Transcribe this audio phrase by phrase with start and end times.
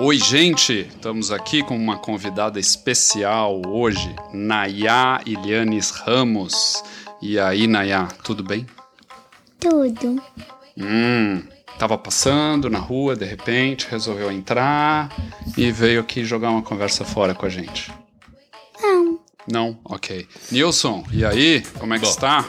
[0.00, 0.86] Oi, gente!
[0.88, 6.84] Estamos aqui com uma convidada especial hoje, Nayá Ilianes Ramos.
[7.22, 8.66] E aí, Nayá, tudo bem?
[9.58, 10.22] Tudo.
[10.76, 11.42] Hum,
[11.78, 15.10] tava passando na rua, de repente, resolveu entrar
[15.56, 17.90] e veio aqui jogar uma conversa fora com a gente.
[19.50, 19.78] Não.
[19.84, 20.26] Ok.
[20.50, 21.62] Nilson, e aí?
[21.78, 22.10] Como é que Bom.
[22.10, 22.44] está?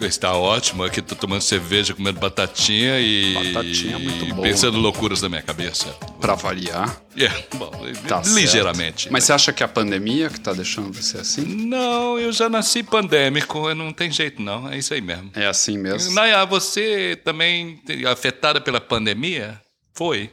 [0.00, 3.32] Está ótimo, aqui tô tomando cerveja, comendo batatinha e.
[3.52, 4.46] Batatinha muito e boa.
[4.46, 5.86] Pensando loucuras na minha cabeça.
[6.20, 7.00] Pra variar.
[7.16, 7.70] É, bom,
[8.06, 9.04] Tá ligeiramente.
[9.04, 9.12] certo.
[9.12, 11.42] Mas você acha que é a pandemia que tá deixando você assim?
[11.66, 15.30] Não, eu já nasci pandêmico, não tem jeito não, é isso aí mesmo.
[15.34, 16.12] É assim mesmo?
[16.12, 19.58] Naya, você também afetada pela pandemia?
[19.94, 20.30] Foi.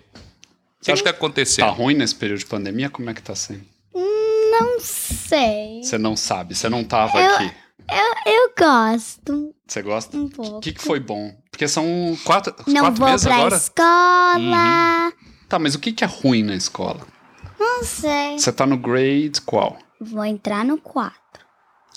[0.81, 1.65] O que acha que aconteceu?
[1.65, 2.89] Tá ruim nesse período de pandemia?
[2.89, 3.63] Como é que tá sendo?
[4.59, 5.83] Não sei.
[5.83, 7.51] Você não sabe, você não tava Eu- aqui.
[7.91, 10.15] Eu, eu gosto Você gosta?
[10.15, 10.59] um O pouco.
[10.61, 11.35] que, que foi bom?
[11.51, 11.85] Porque são
[12.23, 13.55] quatro, Não quatro vou meses pra agora?
[13.57, 15.13] escola.
[15.49, 17.05] Tá, mas o que, que é ruim na escola?
[17.59, 18.39] Não sei.
[18.39, 19.77] Você tá no grade qual?
[19.99, 21.13] Vou entrar no 4.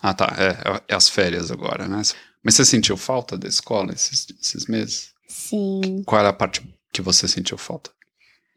[0.02, 0.32] Ah, tá.
[0.38, 2.02] É, é as férias agora, né?
[2.42, 5.12] Mas você sentiu falta da escola esses, esses meses?
[5.26, 6.02] Sim.
[6.04, 7.90] Qual era a parte que você sentiu falta?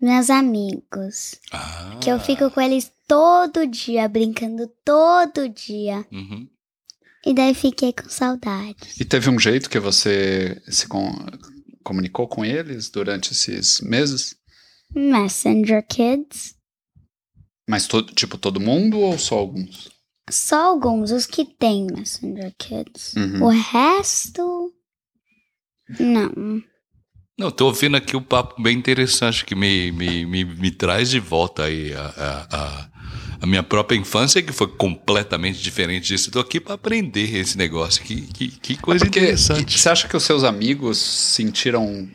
[0.02, 1.36] Meus amigos.
[1.52, 6.05] Ah, Que eu fico com eles todo dia, brincando todo dia.
[6.11, 6.47] uhum.
[7.25, 8.77] E daí fiquei com saudade.
[8.97, 11.14] E teve um jeito que você se com-
[11.83, 14.38] comunicou com eles durante esses meses?
[14.95, 16.55] Messenger Kids.
[17.70, 19.89] Mas todo, tipo todo mundo ou só alguns?
[20.31, 23.14] Só alguns, os que tem Messenger Kids.
[23.16, 23.44] Uhum.
[23.44, 24.73] O resto.
[26.00, 26.64] Não.
[27.40, 31.22] Não, tô ouvindo aqui um papo bem interessante que me, me, me, me traz de
[31.22, 32.90] volta aí a, a, a,
[33.44, 36.32] a minha própria infância, que foi completamente diferente disso.
[36.32, 38.04] Tô aqui para aprender esse negócio.
[38.04, 39.80] Que, que, que coisa Porque interessante.
[39.80, 42.10] você acha que os seus amigos sentiram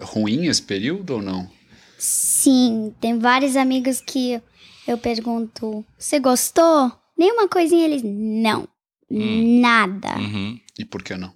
[0.00, 1.48] ruim esse período ou não?
[1.96, 4.42] Sim, tem vários amigos que
[4.88, 6.90] eu pergunto: Você gostou?
[7.16, 8.02] Nenhuma coisinha eles.
[8.02, 8.66] Não.
[9.08, 10.18] Nada.
[10.18, 10.58] Uhum.
[10.76, 11.32] E por que não?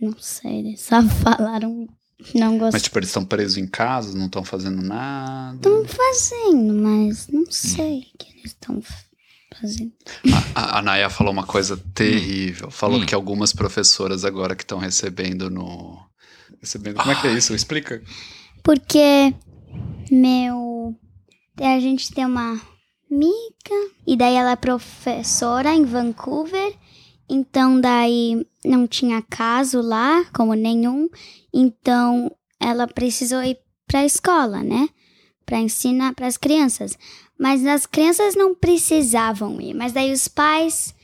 [0.00, 1.86] Não sei, eles só falaram.
[2.34, 2.80] Não Mas gostei.
[2.80, 5.54] tipo, eles estão presos em casa, não estão fazendo nada.
[5.56, 8.82] Estão fazendo, mas não sei o que eles estão
[9.60, 9.92] fazendo.
[10.54, 12.70] A, a Naya falou uma coisa terrível.
[12.72, 13.06] Falou Hum.
[13.06, 15.96] que algumas professoras agora que estão recebendo no.
[16.60, 16.96] Recebendo.
[16.96, 17.54] Como é que é isso?
[17.54, 18.02] Explica.
[18.64, 19.32] Porque
[20.10, 20.94] meu.
[21.60, 22.60] A gente tem uma
[23.10, 26.72] amiga, e daí ela é professora em Vancouver,
[27.28, 31.08] então daí não tinha caso lá, como nenhum,
[31.52, 32.30] então
[32.60, 34.88] ela precisou ir pra escola, né?
[35.44, 36.96] Pra ensinar para as crianças.
[37.38, 40.94] Mas as crianças não precisavam ir, mas daí os pais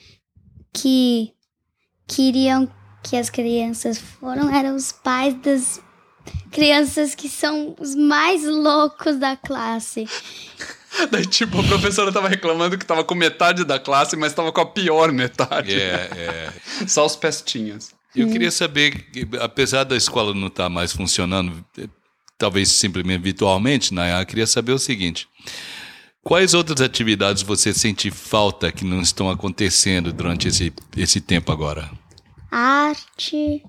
[0.72, 1.32] que
[2.06, 2.68] queriam
[3.02, 5.80] que as crianças foram eram os pais das
[6.50, 10.06] crianças que são os mais loucos da classe.
[11.10, 14.60] Daí, tipo, a professora tava reclamando que tava com metade da classe, mas tava com
[14.60, 15.74] a pior metade.
[15.74, 16.52] É, é.
[16.86, 17.92] Só os pestinhas.
[18.14, 21.88] Eu queria saber, que, apesar da escola não estar mais funcionando, eh,
[22.38, 25.26] talvez simplesmente virtualmente, Nayá, eu queria saber o seguinte.
[26.22, 31.90] Quais outras atividades você sente falta que não estão acontecendo durante esse, esse tempo agora?
[32.50, 33.62] Arte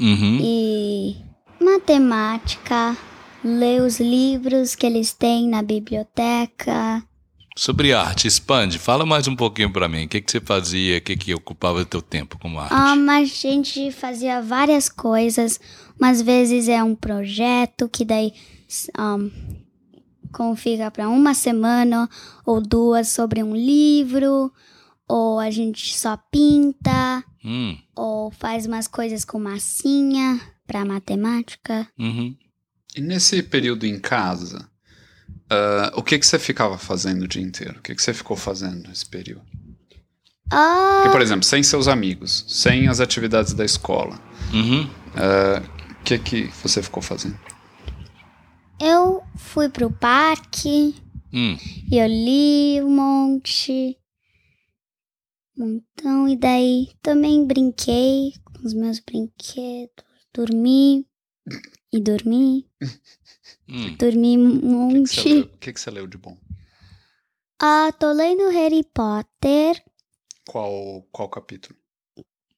[0.00, 0.38] Uhum.
[0.40, 1.16] e
[1.62, 2.96] matemática,
[3.44, 7.02] ler os livros que eles têm na biblioteca.
[7.56, 8.78] Sobre arte, expande.
[8.78, 10.04] Fala mais um pouquinho para mim.
[10.04, 10.98] O que, que você fazia?
[10.98, 12.72] O que, que ocupava o teu tempo como arte?
[12.72, 15.60] Ah, mas a gente fazia várias coisas.
[15.98, 18.32] Umas vezes é um projeto que daí
[18.98, 19.30] um,
[20.32, 22.08] como fica para uma semana
[22.46, 24.50] ou duas sobre um livro,
[25.08, 31.88] ou a gente só pinta, Hum, ou faz umas coisas com massinha para matemática.
[31.98, 32.34] uhum.
[32.96, 34.68] E nesse período em casa,
[35.48, 37.78] ah, o que, que você ficava fazendo o dia inteiro?
[37.78, 39.44] O que, que você ficou fazendo nesse período?
[40.52, 44.20] Ah, Porque, por exemplo, sem seus amigos, sem as atividades da escola,
[44.52, 44.90] Uhum.
[45.14, 45.62] ah,
[46.00, 47.38] o que, que você ficou fazendo?
[48.82, 50.94] eu fui pro parque
[51.32, 51.56] Hum.
[51.92, 53.96] e eu li um monte.
[55.56, 60.04] Então, e daí também brinquei com os meus brinquedos,
[60.34, 61.06] dormi
[61.92, 62.66] e dormi,
[63.68, 63.96] Hum.
[63.96, 65.20] dormi um monte.
[65.40, 66.36] o que, que você leu de bom?
[67.60, 69.82] Ah, tô lendo Harry Potter,
[70.48, 71.78] Qual, qual capítulo?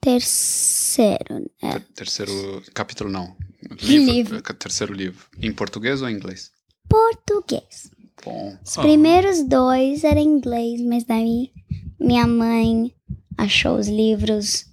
[0.01, 1.51] terceiro.
[1.61, 3.37] É, Ter- Terceiro capítulo, não.
[3.81, 4.37] Livro.
[4.37, 5.27] eh, Terceiro livro.
[5.41, 6.51] Em português ou em inglês?
[6.89, 7.91] português.
[8.25, 8.59] Bom.
[8.65, 8.83] Os Ah.
[8.83, 11.53] primeiros dois eram em inglês, mas daí
[11.99, 12.95] minha mãe
[13.39, 14.67] achou os livros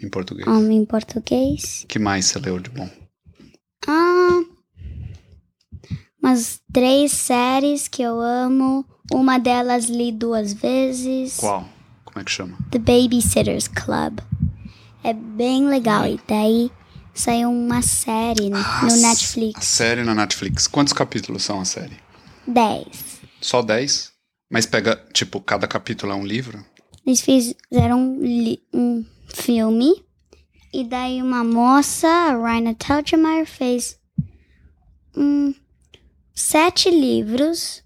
[0.00, 0.46] em português?
[0.48, 1.84] Homem em português.
[1.88, 2.88] que mais você leu de bom?
[3.86, 4.40] Ah,
[6.22, 8.84] umas três séries que eu amo.
[9.12, 11.36] Uma delas li duas vezes.
[11.36, 11.66] Qual?
[12.04, 12.58] Como é que chama?
[12.70, 14.20] The Babysitters Club.
[15.02, 16.06] É bem legal.
[16.06, 16.70] E daí
[17.14, 19.66] saiu uma série no, Ah, no Netflix.
[19.66, 20.66] série na Netflix.
[20.66, 21.96] Quantos capítulos são a série?
[22.46, 23.20] Dez.
[23.40, 24.12] Só 10?
[24.50, 26.64] Mas pega, tipo, cada capítulo é um livro?
[27.06, 29.92] Eles fizeram um, um filme.
[30.72, 33.98] E daí uma moça, a Raina Telgemeier, fez
[35.16, 35.54] hum,
[36.38, 37.82] sete livros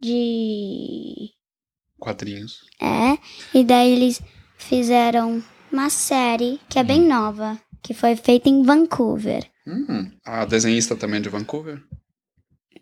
[0.00, 1.30] de
[1.98, 2.60] Quadrinhos.
[2.80, 3.18] É,
[3.58, 4.20] e daí eles
[4.58, 5.42] fizeram
[5.72, 9.50] uma série que é bem nova, que foi feita em Vancouver.
[9.66, 11.82] Hum, a desenhista também é de Vancouver?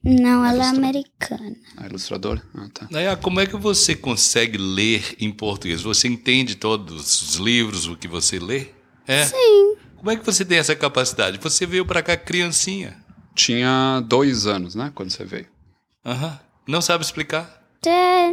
[0.03, 1.56] Não, ela é americana.
[1.77, 2.43] A ilustradora?
[2.55, 2.89] Ah, tá.
[2.91, 5.83] Naya, como é que você consegue ler em português?
[5.83, 8.69] Você entende todos os livros, o que você lê?
[9.06, 9.27] É?
[9.27, 9.77] Sim.
[9.97, 11.39] Como é que você tem essa capacidade?
[11.39, 12.97] Você veio para cá criancinha.
[13.38, 14.90] Tinha dois anos, né?
[14.94, 15.46] Quando você veio.
[16.05, 16.40] Aham.
[16.67, 17.62] Não sabe explicar?
[17.87, 18.32] É,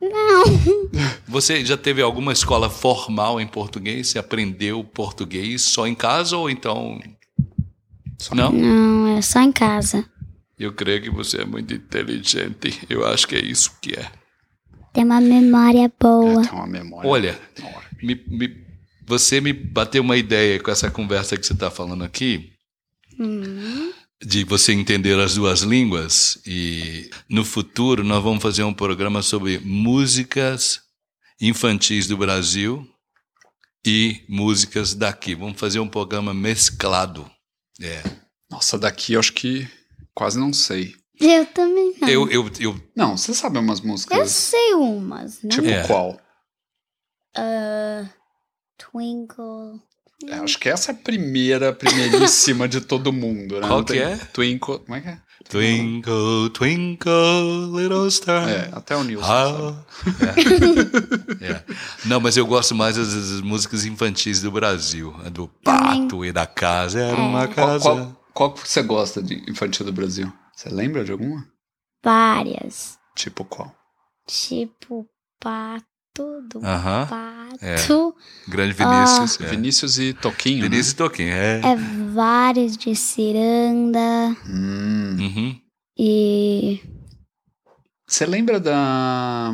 [0.00, 0.44] Não.
[1.26, 4.06] Você já teve alguma escola formal em português?
[4.08, 7.00] Você aprendeu português só em casa ou então...
[8.16, 8.52] Só Não?
[8.52, 10.08] Não, é só em casa.
[10.58, 12.80] Eu creio que você é muito inteligente.
[12.88, 14.08] Eu acho que é isso que é.
[14.92, 16.42] Tem uma memória boa.
[16.42, 17.10] Tem uma memória.
[17.10, 17.40] Olha,
[18.00, 18.56] me- me-
[19.06, 22.52] você me bateu uma ideia com essa conversa que você está falando aqui,
[24.24, 26.38] de você entender as duas línguas.
[26.46, 30.80] E no futuro nós vamos fazer um programa sobre músicas
[31.40, 32.86] infantis do Brasil
[33.86, 35.34] e músicas daqui.
[35.34, 37.30] Vamos fazer um programa mesclado.
[37.80, 38.02] É.
[38.50, 39.68] Nossa, daqui eu acho que
[40.14, 40.94] quase não sei.
[41.20, 42.08] Eu também não.
[42.08, 44.30] Eu, eu, eu, Não, você sabe umas Eu músicas?
[44.30, 45.50] sei umas, né?
[45.50, 45.86] Tipo É.
[45.86, 46.20] qual?
[47.36, 48.08] Ah,
[48.76, 49.80] Twinkle.
[50.26, 53.68] É, acho que essa é a primeira, primeiríssima de todo mundo, né?
[53.68, 54.16] Qual que é?
[54.16, 54.80] Twinkle.
[54.80, 55.20] Como é que é?
[55.48, 58.48] Twinkle, twinkle, little star.
[58.48, 59.24] É, até o Nilson.
[59.24, 59.84] Ah,
[60.26, 60.44] sabe.
[61.44, 61.52] é.
[61.52, 61.64] É.
[62.04, 65.12] Não, mas eu gosto mais das, das músicas infantis do Brasil.
[65.32, 67.00] Do pato e da casa.
[67.00, 67.84] Era uma Qual, casa.
[67.84, 70.30] qual, qual que você gosta de infantil do Brasil?
[70.54, 71.46] Você lembra de alguma?
[72.02, 72.98] Várias.
[73.14, 73.72] Tipo qual?
[74.26, 75.06] Tipo,
[75.40, 75.86] pato
[76.48, 77.06] do Aham.
[77.06, 78.14] pato.
[78.46, 79.40] Grande Vinícius.
[79.40, 79.46] é.
[79.46, 80.62] Vinícius e Toquinho.
[80.62, 80.68] né?
[80.68, 81.60] Vinícius Toquinho, é.
[81.60, 81.76] É
[82.12, 85.16] vários de ciranda Hum.
[85.18, 85.56] Uhum.
[85.98, 86.80] e
[88.06, 89.52] Você lembra da.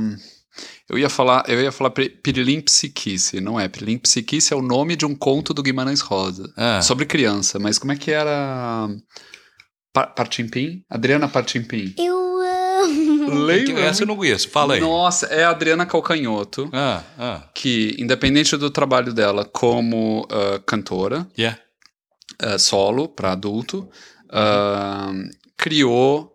[0.88, 3.66] Eu ia falar, eu ia falar Pirilim Psiquice, não é?
[3.68, 6.52] Pirilim Psiquice é o nome de um conto do Guimarães Rosa.
[6.56, 6.80] Ah.
[6.82, 8.88] Sobre criança, mas como é que era.
[9.92, 10.82] Pa Partimpim?
[10.90, 11.94] Adriana Partimpim.
[11.98, 12.23] eu
[13.30, 13.44] amo.
[13.44, 13.80] Lembra?
[13.84, 14.48] Essa eu não conheço.
[14.48, 14.80] Fala aí.
[14.80, 17.50] Nossa, é a Adriana Calcanhoto, Ah, ah.
[17.54, 21.58] que, independente do trabalho dela como ah, cantora, Yeah.
[22.40, 23.88] ah, solo para adulto,
[24.30, 25.12] ah,
[25.56, 26.32] criou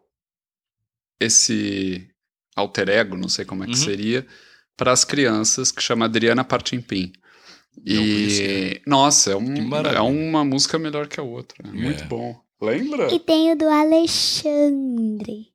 [1.19, 2.07] esse
[2.56, 3.77] alter ego, não sei como é que Uhum.
[3.85, 4.25] seria,
[4.77, 7.12] para as crianças, que chama Adriana Partimpim.
[7.85, 11.57] Não E, nossa, é, um- é uma música melhor que a outra.
[11.68, 12.39] É muito bom.
[12.62, 13.13] Lembra?
[13.13, 15.47] E tem o do Alexandre.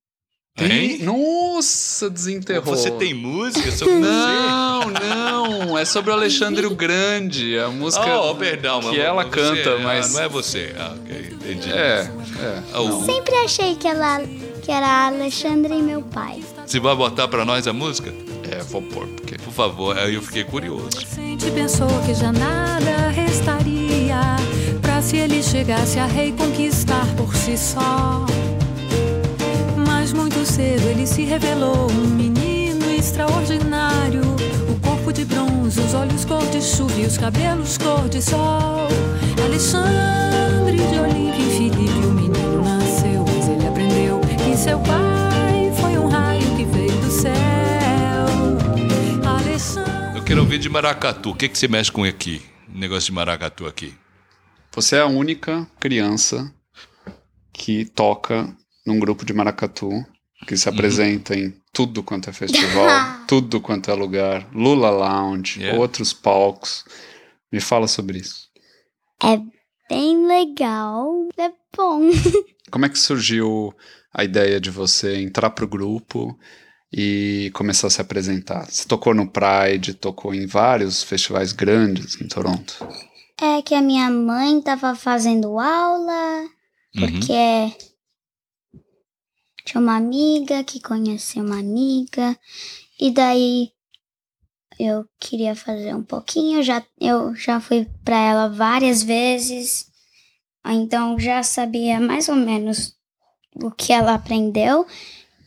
[0.61, 0.99] Hein?
[1.03, 2.77] Nossa, desenterrou.
[2.77, 7.77] Você tem música sobre Não, não, é sobre o Alexandre o Grande, a você?
[7.77, 8.79] música Oh, perdão.
[8.79, 10.73] que mas ela você- canta, ah, mas Não é você.
[10.79, 11.29] Ah, ok.
[11.35, 11.73] Entendi.
[11.73, 12.09] é,
[12.41, 12.63] é.
[12.73, 14.21] Ah, o- Sempre achei que ela
[14.63, 16.41] que era Alexandre e meu pai.
[16.65, 18.15] Você vai botar pra nós a música?
[18.49, 20.89] É, vou pôr, porque Por favor, aí eu fiquei curioso.
[21.01, 24.21] Inocente pensou que já nada restaria
[24.81, 28.25] pra se ele chegasse a rei conquistar por si só.
[30.45, 34.21] Muito cedo ele se revelou um menino extraordinário.
[34.69, 38.89] O corpo de bronze, os olhos cor de chuva e os cabelos cor de sol.
[39.43, 45.97] Alexandre de Olímpia em Filipe, o menino nasceu, mas ele aprendeu que seu pai foi
[45.97, 47.33] um raio que veio do céu.
[49.27, 50.19] Alexandre.
[50.19, 51.31] Eu quero ouvir de maracatu.
[51.31, 52.43] O que, que você mexe com aqui?
[52.69, 53.95] Negócio de maracatu aqui.
[54.75, 56.53] você é a única criança
[57.51, 58.55] que toca
[58.87, 60.05] num grupo de maracatu,
[60.47, 62.89] que se apresenta em tudo quanto é festival,
[63.27, 65.79] tudo quanto é lugar, Lula Lounge, Yeah.
[65.81, 66.85] outros palcos.
[67.53, 68.49] Me fala sobre isso.
[69.23, 69.39] É
[69.89, 71.29] bem legal.
[71.37, 72.01] É bom.
[72.71, 73.73] Como é que surgiu
[74.13, 76.37] a ideia de você entrar pro grupo
[76.93, 78.67] e começar a se apresentar?
[78.71, 82.87] Você tocou no Pride, tocou em vários festivais grandes em Toronto.
[83.41, 86.43] É que a minha mãe tava fazendo aula,
[86.97, 87.01] Uhum.
[87.11, 87.93] porque
[89.65, 92.37] tinha uma amiga que conhecia uma amiga,
[93.01, 93.71] e daí
[94.79, 96.63] eu queria fazer um pouquinho.
[96.63, 99.87] Já, eu já fui pra ela várias vezes.
[100.67, 102.95] Então já sabia mais ou menos
[103.63, 104.87] o que ela aprendeu.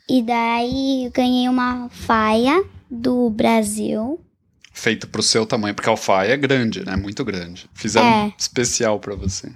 [0.10, 4.20] E daí eu ganhei uma faia do Brasil.
[4.72, 6.96] Feito pro seu tamanho, porque a alfaia é grande, né?
[6.96, 7.70] Muito grande.
[7.74, 8.34] Fizeram É.
[8.38, 9.52] especial pra você.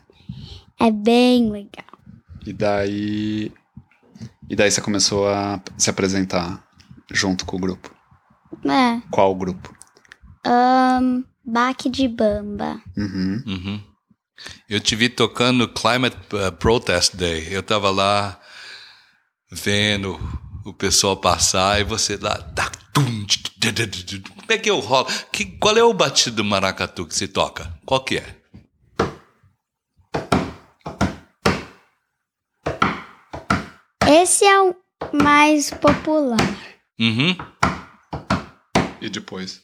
[0.80, 1.86] É bem legal.
[2.46, 3.52] E daí.
[4.50, 6.64] E daí você começou a se apresentar
[7.12, 7.94] junto com o grupo.
[8.66, 9.02] É.
[9.10, 9.74] Qual grupo?
[10.46, 12.82] Um, Baque de Bamba.
[12.98, 13.44] Uhum.
[13.46, 13.84] Uhum.
[14.70, 17.48] Eu te vi tocando Climate uh, Protest Day.
[17.52, 18.40] Eu tava lá
[19.52, 20.20] vendo
[20.66, 22.38] o pessoal passar e você lá.
[22.38, 22.72] tá.
[22.94, 23.26] Como
[24.50, 25.08] é que eu rolo?
[25.32, 27.74] Que, qual é o batido do maracatu que se toca?
[27.86, 28.41] Qual que é?
[34.32, 34.74] Esse é o
[35.12, 36.58] mais popular.
[36.98, 37.36] Uhum.
[39.02, 39.60] E depois?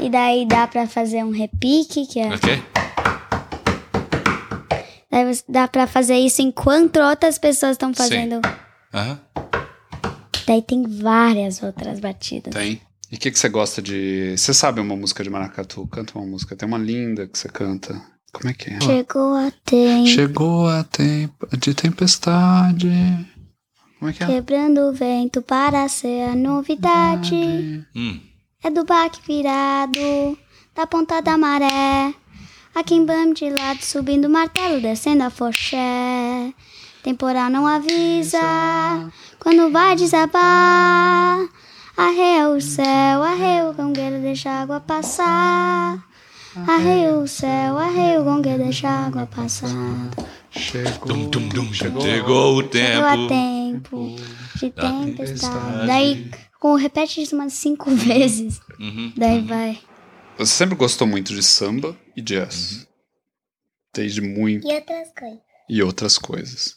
[0.00, 2.34] E daí dá pra fazer um repique, que é.
[2.34, 2.62] Ok?
[5.08, 8.40] Daí dá pra fazer isso enquanto outras pessoas estão fazendo.
[8.92, 9.20] Aham.
[10.48, 12.52] Daí tem várias outras batidas.
[12.52, 12.82] Tem.
[13.08, 14.34] E o que, que você gosta de.
[14.36, 15.86] Você sabe uma música de maracatu?
[15.86, 16.56] Canta uma música.
[16.56, 17.94] Tem uma linda que você canta.
[18.32, 18.80] Como é que é?
[18.80, 22.90] Chegou a tempo, Chegou a tempo de tempestade.
[24.04, 24.26] Como é que é?
[24.26, 27.86] quebrando o vento para ser a novidade.
[27.96, 28.20] Hum.
[28.62, 30.36] É do baque virado,
[30.74, 32.12] da ponta da maré.
[32.74, 36.52] Aqui em Bam de lado, subindo o martelo, descendo a foché.
[37.02, 41.38] Temporal não avisa, quando vai desabar.
[41.96, 46.04] Arreia o céu, arreia o gongueiro, deixa a água passar.
[46.68, 49.70] Arreia o céu, arreia o gongueiro, deixa a água passar.
[50.50, 51.32] Chegou.
[51.72, 52.02] Chegou.
[52.02, 53.16] Chegou o Chegou a
[53.80, 54.16] tempo.
[54.60, 55.86] tempo de tempestade.
[55.86, 58.60] Daí, com repete isso umas cinco vezes.
[58.80, 59.12] Uhum.
[59.16, 59.78] Daí vai.
[60.38, 62.86] Você sempre gostou muito de samba e jazz.
[63.94, 64.66] Desde muito.
[64.66, 65.38] E outras coisas.
[65.68, 66.76] E outras coisas.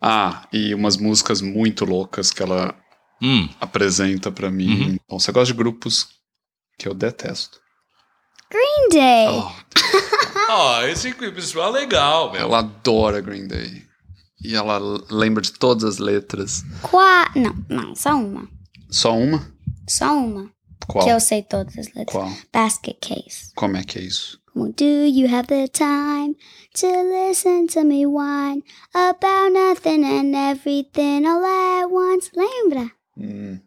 [0.00, 2.74] Ah, e umas músicas muito loucas que ela
[3.22, 3.48] Hum.
[3.60, 4.98] apresenta pra mim.
[5.08, 6.06] Bom, você gosta de grupos
[6.78, 7.58] que eu detesto.
[8.50, 9.28] Green Day.
[9.28, 9.52] Oh,
[10.50, 12.42] Ó, esse pessoal é legal, meu.
[12.42, 13.84] ela adora Green Day.
[14.46, 14.78] E ela
[15.10, 16.62] lembra de todas as letras.
[16.80, 17.28] Qua...
[17.34, 18.48] Não, não, só uma.
[18.88, 19.44] Só uma?
[19.88, 20.48] Só uma.
[20.86, 21.04] Qual?
[21.04, 22.12] Que eu sei todas as letras.
[22.12, 22.30] Qual?
[22.52, 23.52] Basket Case.
[23.56, 24.40] Como é que é isso?
[24.52, 26.36] Como do you have the time
[26.74, 28.62] to listen to me whine
[28.94, 32.30] about nothing and everything all at once?
[32.32, 32.92] Lembra?
[33.18, 33.58] Hum,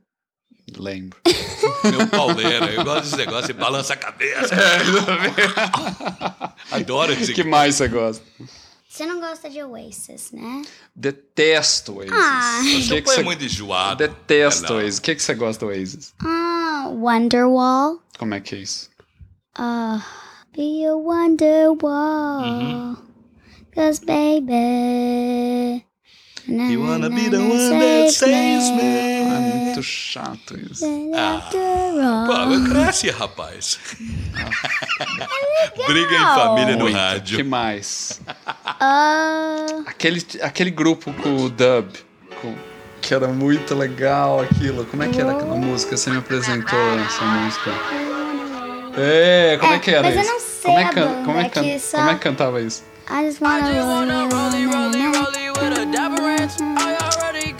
[0.77, 1.19] lembro.
[1.83, 4.55] Meu pauleira, eu gosto desse negócio, você balança a cabeça.
[6.71, 8.23] Adoro esse O que mais você gosta?
[8.99, 10.61] Você não gosta de Oasis, né?
[10.93, 12.11] Detesto Oasis.
[12.13, 12.59] Ah.
[12.59, 13.23] O que que pai é você...
[13.23, 14.05] muito enjoado.
[14.05, 14.75] Detesto É.
[14.75, 14.99] Oasis.
[14.99, 16.13] O que, que você gosta do Oasis?
[16.21, 18.03] Ah, Wonderwall.
[18.17, 18.89] Como é que é isso?
[19.57, 20.01] Uh,
[20.53, 22.97] be a Wonderwall.
[23.73, 25.85] Cause baby.
[26.47, 28.81] You wanna be the one that saves me.
[28.81, 30.85] Ah, é muito chato isso.
[31.15, 31.59] After
[32.27, 33.79] Pô, cresce, rapaz.
[35.87, 36.95] Briga em família no Muito.
[36.97, 37.37] rádio.
[37.37, 38.21] que mais?
[38.65, 41.87] Ah, Aquele, aquele grupo com o Dub,
[42.41, 42.55] com-
[43.01, 44.85] que era muito legal aquilo.
[44.85, 45.95] Como é que era aquela música?
[45.97, 47.71] Você me apresentou essa música.
[48.97, 50.31] É, como é, É, que era mas eu isso?
[50.31, 52.83] não sei como, é banda, como, é é que só- como é que cantava isso?
[53.09, 54.05] I just wanna roll,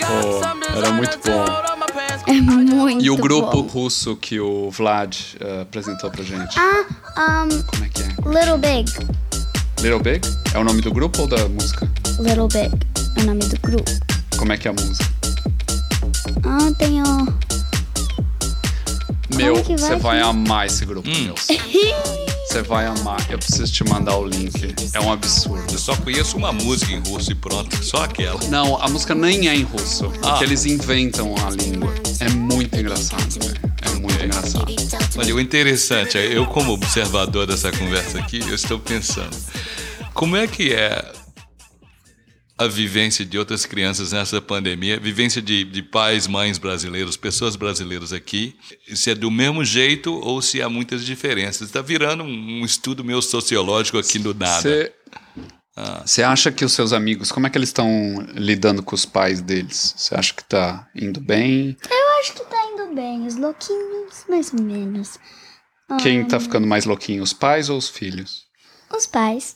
[0.08, 1.46] Pô, era muito bom.
[2.27, 3.67] É muito E o grupo bom.
[3.69, 6.58] russo que o Vlad eh, apresentou pra gente.
[6.58, 8.05] Ah, um, Como é que é?
[8.29, 8.91] Little Big.
[9.81, 10.22] Little Big?
[10.53, 11.89] É o nome do grupo ou da música?
[12.19, 12.72] Little Big.
[13.17, 13.91] É o nome do grupo.
[14.38, 15.05] Como é que é a música?
[16.46, 17.27] Ah, tem o...
[19.36, 20.29] Meu, vai você vai aqui?
[20.29, 21.53] amar esse grupo, Nilson.
[22.49, 23.23] Você vai amar.
[23.29, 24.73] Eu preciso te mandar o link.
[24.95, 25.71] É um absurdo.
[25.71, 28.43] Eu só conheço uma música em russo e pronto, só aquela.
[28.45, 30.11] Não, a música nem é em russo.
[30.23, 30.31] Ah.
[30.31, 31.93] Porque eles inventam a língua.
[32.19, 33.59] É muito engraçado, velho.
[33.83, 34.65] É muito engraçado.
[35.15, 39.37] Olha, o interessante é, eu como observador dessa conversa aqui, eu estou pensando,
[40.15, 41.05] como é que é
[42.59, 48.11] a vivência de outras crianças nessa pandemia, vivência de, de pais, mães brasileiros, pessoas brasileiras
[48.11, 48.53] aqui,
[48.93, 51.67] se é do mesmo jeito ou se há muitas diferenças.
[51.69, 54.91] Está virando um, um estudo meio sociológico aqui do nada.
[56.05, 56.31] Você Ah.
[56.31, 57.87] acha que os seus amigos, como é que eles estão
[58.33, 59.93] lidando com os pais deles?
[59.95, 61.77] Você acha que tá indo bem?
[61.89, 63.25] Eu acho que tá indo bem.
[63.25, 65.17] Os louquinhos, mais ou menos.
[66.01, 68.43] Quem tá ficando mais louquinho, os pais ou os filhos?
[68.93, 69.55] Os pais.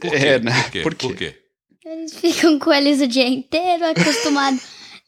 [0.00, 0.16] Por quê?
[0.16, 0.62] É, né?
[0.62, 0.82] Por quê?
[0.82, 1.06] Por quê?
[1.06, 1.43] Por quê?
[1.84, 4.62] Eles ficam com eles o dia inteiro, acostumados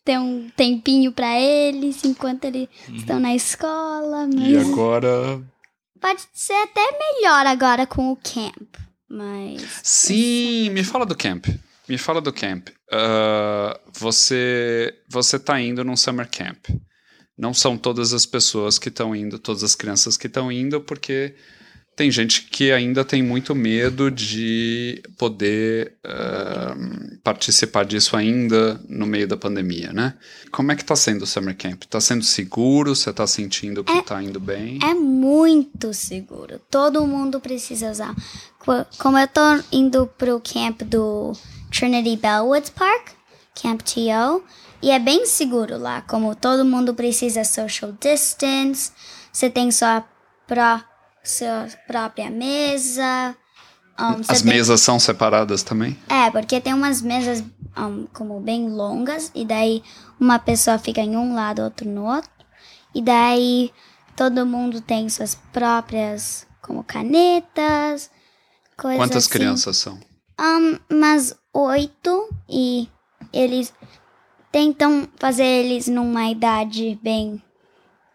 [0.04, 4.28] ter um tempinho pra eles enquanto eles estão na escola.
[4.32, 5.42] Mas E agora.
[6.00, 8.76] pode ser até melhor agora com o camp.
[9.08, 9.80] Mas.
[9.82, 11.46] Sim, me fala do camp.
[11.88, 12.68] Me fala do camp.
[12.90, 16.66] Ah, você você tá indo num summer camp.
[17.36, 21.34] Não são todas as pessoas que estão indo, todas as crianças que estão indo, porque
[21.96, 26.76] tem gente que ainda tem muito medo de poder ah,
[27.24, 30.14] participar disso ainda no meio da pandemia, né?
[30.52, 31.84] Como é que tá sendo o summer camp?
[31.84, 32.94] Tá sendo seguro?
[32.94, 34.78] Você tá sentindo que tá indo bem?
[34.82, 36.60] É muito seguro.
[36.70, 38.14] Todo mundo precisa usar.
[38.58, 39.40] Co- Como eu tô
[39.72, 41.32] indo pro camp do
[41.70, 43.08] Trinity Bellwoods Park,
[43.60, 44.44] Camp TO,
[44.82, 46.02] e é bem seguro lá.
[46.02, 48.92] Como todo mundo precisa social distance,
[49.32, 50.04] você tem sua,
[50.46, 50.82] pró
[51.28, 53.36] sua própria mesa.
[53.98, 55.98] um, As tem- mesas são separadas também?
[56.08, 57.42] É, porque tem umas mesas
[57.76, 59.82] um, como bem longas, e daí
[60.20, 62.30] uma pessoa fica em um lado, outro no outro.
[62.94, 63.70] E daí
[64.16, 68.10] todo mundo tem suas próprias, como canetas,
[68.76, 69.30] coisas Quantas assim.
[69.32, 69.98] crianças são?
[70.40, 72.88] Um, umas oito, e
[73.32, 73.72] eles
[74.52, 77.42] tentam fazer eles numa idade bem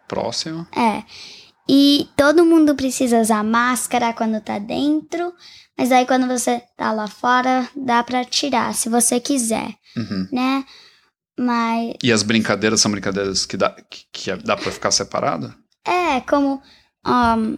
[0.08, 0.66] Próxima?
[0.76, 1.02] é.
[1.74, 5.32] E todo mundo precisa usar máscara quando tá dentro,
[5.78, 10.28] mas aí quando você tá lá fora, dá pra tirar, se você quiser, Uhum.
[10.30, 10.64] né?
[11.38, 15.54] Mas E as brincadeiras são brincadeiras que dá, que, que dá pra ficar separada?
[15.86, 16.60] é como.
[17.06, 17.56] um,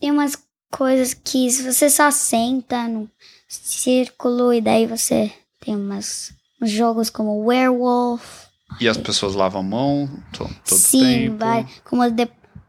[0.00, 0.36] tem umas
[0.70, 3.08] coisas que se você só senta no
[3.48, 8.46] círculo e daí você tem umas uns jogos como Werewolf.
[8.80, 11.36] E as pessoas lavam a mão to, todo Sim, tempo?
[11.38, 11.66] vai.
[11.84, 12.26] Como de-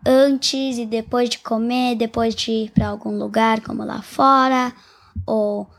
[0.07, 4.73] antes e depois de comer, depois de ir pra algum lugar, como lá fora.
[5.25, 5.69] Ou.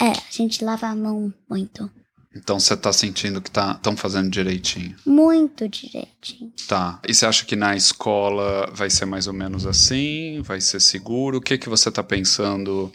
[0.00, 1.90] É, a gente lava a mão muito.
[2.34, 4.96] Então você tá sentindo que estão fazendo direitinho.
[5.04, 6.52] Muito direitinho.
[6.66, 7.00] Tá.
[7.06, 10.40] E você acha que na escola vai ser mais ou menos assim?
[10.42, 11.38] Vai ser seguro?
[11.38, 12.92] O que, que você tá pensando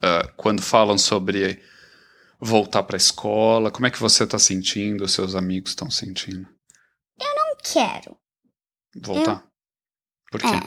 [0.00, 1.60] ah, quando falam sobre
[2.40, 3.70] voltar pra escola?
[3.70, 5.04] Como é que você tá sentindo?
[5.04, 6.48] Os seus amigos estão sentindo?
[7.18, 8.16] Não quero.
[8.96, 9.44] Voltar?
[10.34, 10.48] Por quê?
[10.48, 10.60] É.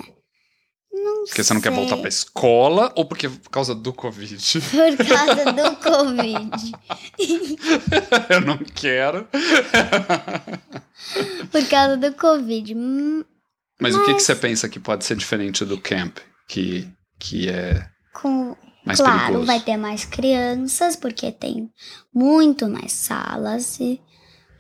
[0.94, 4.38] Não Porque você não quer voltar pra escola ou porque por causa do Covid?
[4.72, 6.72] Por causa do Covid.
[8.32, 9.28] Eu não quero.
[11.52, 12.74] Por causa do Covid.
[12.76, 13.26] Hum,
[13.80, 16.18] Mas, o que, que você pensa que pode ser diferente do camp?
[16.48, 19.46] Que, que é Com, mais claro, perigoso?
[19.46, 21.70] vai ter mais crianças, porque tem
[22.14, 23.78] muito mais salas.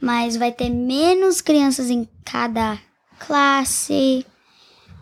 [0.01, 2.77] Mas vai ter menos crianças em cada
[3.17, 4.25] classe.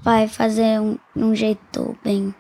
[0.06, 2.34] Vai fazer um, um jeito bem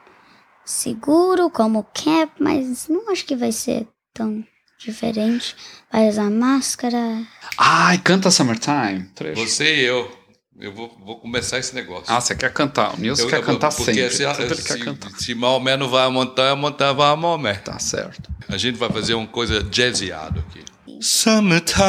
[0.64, 4.46] seguro, como camp, mas não acho que vai ser tão
[4.80, 5.56] diferente.
[5.92, 7.24] Vai usar máscara.
[7.58, 9.10] Ai, canta Summertime.
[9.16, 9.46] Trecho.
[9.48, 10.26] Você e eu.
[10.58, 12.06] Eu vou, vou começar esse negócio.
[12.08, 12.94] Ah, você quer cantar.
[12.94, 14.10] O Nilson Eu- quer eu- cantar porque sempre.
[14.12, 15.10] Se, ele se, quer cantar.
[15.20, 17.56] se Maomé não vai à montanha, a montanha vai a Maomé.
[17.56, 18.32] Tá certo.
[18.48, 20.64] A gente vai fazer uma coisa jazzeado aqui.
[21.02, 21.84] Summertime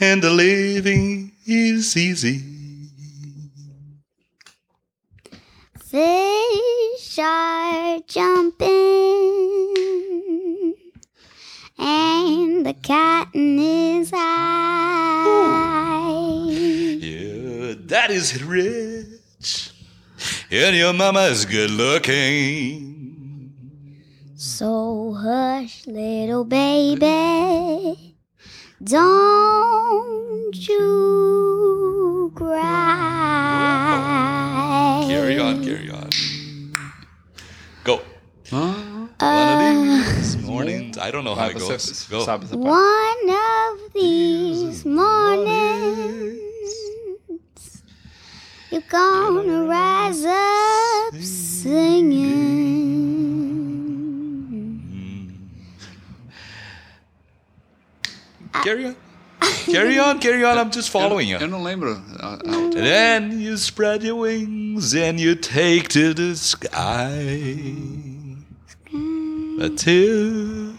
[0.00, 2.42] and the living is easy.
[5.78, 8.68] Fish are jumping,
[11.78, 15.24] and the cotton is high.
[17.00, 19.70] Yeah, that is rich.
[20.50, 23.52] And your mama's good looking.
[24.36, 28.13] So hush, little baby,
[28.84, 32.60] don't you cry.
[35.08, 36.10] Carry on, carry on.
[37.84, 38.00] Go.
[38.52, 39.58] Ah, One of
[40.16, 40.98] these mornings.
[40.98, 42.06] I don't know how it goes.
[42.10, 42.24] Go.
[42.24, 42.68] sabe essa parte.
[42.68, 46.38] One of these mornings,
[48.70, 50.53] you're gonna rise up
[60.14, 60.58] on, carry on.
[60.58, 61.38] I'm just following you.
[61.38, 62.00] eu não lembro.
[62.20, 67.74] a- a- Then you spread your wings and you take to the sky.
[69.58, 70.74] But till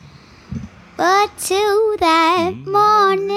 [0.98, 3.30] But till that morning,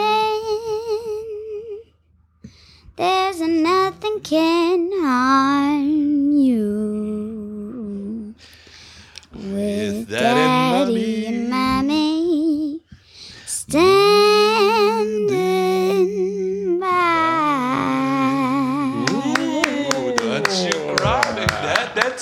[2.97, 8.35] there's nothing can harm you.
[9.35, 10.09] With With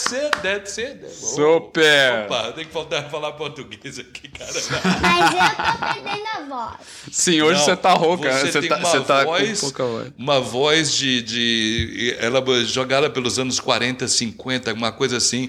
[0.04, 0.06] that.
[0.06, 0.42] That's it.
[0.42, 1.10] that's it.
[1.10, 2.24] Super!
[2.26, 4.52] Opa, tem que voltar a falar português aqui, cara.
[5.00, 6.76] Mas eu tô perdendo a voz.
[7.10, 8.32] Sim, hoje Não, você tá rouca.
[8.32, 10.12] Você, Você tem tá, uma você tá voz, com pouca voz.
[10.18, 15.48] uma voz de, de ela jogada pelos anos 40, 50, uma coisa assim.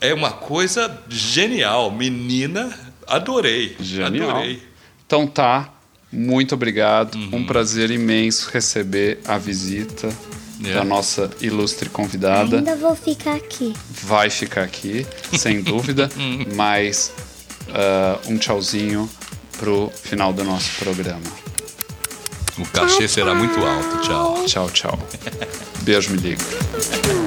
[0.00, 2.76] É uma coisa genial, menina.
[3.06, 3.76] Adorei.
[3.78, 4.30] Genial.
[4.30, 4.62] Adorei.
[5.06, 5.72] Então tá,
[6.10, 7.14] muito obrigado.
[7.14, 7.36] Uhum.
[7.36, 10.08] Um prazer imenso receber a visita
[10.64, 10.74] É.
[10.74, 12.58] da nossa ilustre convidada.
[12.58, 13.74] Ainda vou ficar aqui.
[14.02, 16.10] Vai ficar aqui, sem dúvida,
[16.54, 17.12] mas
[17.70, 19.08] ah, um tchauzinho
[19.58, 21.42] pro final do nosso programa.
[22.58, 24.00] O cachê será muito alto.
[24.02, 24.44] Tchau.
[24.46, 24.98] Tchau, tchau.
[25.82, 26.44] Beijo, me liga.